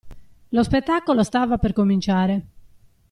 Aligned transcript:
Lo 0.49 0.63
spettacolo 0.63 1.21
stava 1.21 1.59
per 1.59 1.73
cominciare. 1.73 2.45